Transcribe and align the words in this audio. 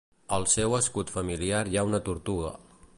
Al 0.37 0.47
seu 0.53 0.73
escut 0.77 1.13
familiar 1.17 1.63
hi 1.73 1.79
ha 1.81 1.87
una 1.91 2.01
tortuga. 2.09 2.55